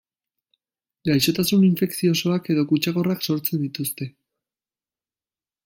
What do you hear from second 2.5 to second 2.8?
edo